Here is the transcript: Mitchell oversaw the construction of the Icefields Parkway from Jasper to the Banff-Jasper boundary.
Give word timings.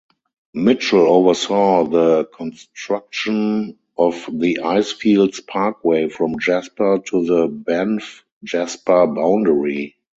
Mitchell 0.55 1.01
oversaw 1.07 1.83
the 1.85 2.25
construction 2.35 3.77
of 3.95 4.27
the 4.33 4.57
Icefields 4.63 5.41
Parkway 5.45 6.09
from 6.09 6.39
Jasper 6.39 6.97
to 7.05 7.23
the 7.23 7.45
Banff-Jasper 7.47 9.05
boundary. 9.05 9.93